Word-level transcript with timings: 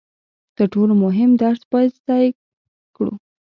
تر 0.55 0.65
ټولو 0.73 0.93
مهم 1.05 1.31
درس 1.41 1.61
باید 1.71 1.91
زده 1.99 2.15
یې 2.23 2.29
کړو. 2.95 3.13